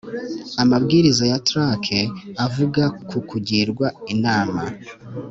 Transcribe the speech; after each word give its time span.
amabwiriza 0.63 1.23
ya 1.31 1.39
trac 1.47 1.85
avuga 2.45 2.83
ko 3.09 3.17
kugirwa 3.29 3.87
inama, 4.13 4.61